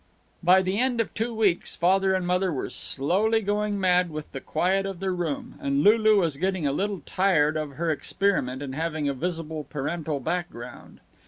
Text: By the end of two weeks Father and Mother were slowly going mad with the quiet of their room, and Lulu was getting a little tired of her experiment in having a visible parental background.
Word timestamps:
By 0.41 0.63
the 0.63 0.79
end 0.79 0.99
of 0.99 1.13
two 1.13 1.31
weeks 1.31 1.75
Father 1.75 2.15
and 2.15 2.25
Mother 2.25 2.51
were 2.51 2.71
slowly 2.71 3.39
going 3.41 3.79
mad 3.79 4.09
with 4.09 4.31
the 4.31 4.41
quiet 4.41 4.83
of 4.87 4.99
their 4.99 5.13
room, 5.13 5.59
and 5.61 5.83
Lulu 5.83 6.21
was 6.21 6.37
getting 6.37 6.65
a 6.65 6.71
little 6.71 7.03
tired 7.05 7.55
of 7.55 7.73
her 7.73 7.91
experiment 7.91 8.63
in 8.63 8.73
having 8.73 9.07
a 9.07 9.13
visible 9.13 9.63
parental 9.63 10.19
background. 10.19 11.01